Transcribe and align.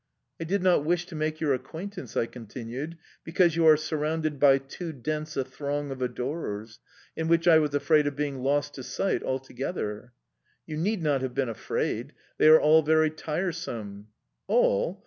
"I 0.39 0.45
did 0.45 0.63
not 0.63 0.83
wish 0.83 1.05
to 1.05 1.15
make 1.15 1.39
your 1.39 1.53
acquaintance," 1.53 2.17
I 2.17 2.25
continued, 2.25 2.97
"because 3.23 3.55
you 3.55 3.67
are 3.67 3.77
surrounded 3.77 4.39
by 4.39 4.57
too 4.57 4.91
dense 4.93 5.37
a 5.37 5.45
throng 5.45 5.91
of 5.91 6.01
adorers, 6.01 6.79
in 7.15 7.27
which 7.27 7.47
I 7.47 7.59
was 7.59 7.75
afraid 7.75 8.07
of 8.07 8.15
being 8.15 8.39
lost 8.39 8.73
to 8.73 8.83
sight 8.83 9.21
altogether." 9.21 10.13
"You 10.65 10.77
need 10.77 11.03
not 11.03 11.21
have 11.21 11.35
been 11.35 11.49
afraid; 11.49 12.13
they 12.39 12.47
are 12.47 12.59
all 12.59 12.81
very 12.81 13.11
tiresome"... 13.11 14.07
"All? 14.47 14.99